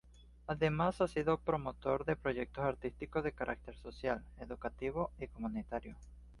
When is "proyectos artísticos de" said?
2.15-3.33